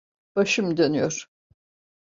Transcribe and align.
Başım 0.35 0.77
dönüyor. 0.77 1.27